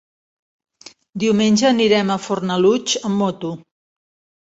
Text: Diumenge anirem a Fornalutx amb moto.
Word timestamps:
Diumenge 1.25 1.69
anirem 1.73 2.11
a 2.11 2.19
Fornalutx 2.25 3.01
amb 3.11 3.25
moto. 3.25 3.57